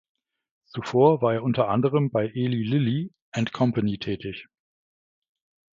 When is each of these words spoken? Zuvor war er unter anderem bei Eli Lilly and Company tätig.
Zuvor 0.65 1.21
war 1.21 1.35
er 1.35 1.43
unter 1.43 1.67
anderem 1.69 2.09
bei 2.09 2.25
Eli 2.25 2.63
Lilly 2.63 3.13
and 3.31 3.53
Company 3.53 3.99
tätig. 3.99 4.47